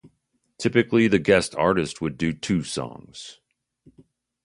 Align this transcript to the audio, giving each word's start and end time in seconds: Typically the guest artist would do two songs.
Typically 0.57 1.07
the 1.07 1.19
guest 1.19 1.53
artist 1.57 2.01
would 2.01 2.17
do 2.17 2.33
two 2.33 2.63
songs. 2.63 3.37